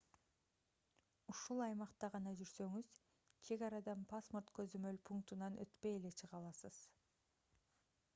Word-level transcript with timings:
ушул 1.33 1.59
аймакта 1.65 2.07
гана 2.15 2.31
жүрсөңүз 2.39 2.95
чек 3.49 3.65
арадан 3.67 4.01
паспорт 4.15 4.49
көзөмөл 4.61 4.97
пунктунан 5.11 5.59
өтпөй 5.67 5.95
эле 6.01 6.13
чыга 6.23 6.39
аласыз 6.41 6.81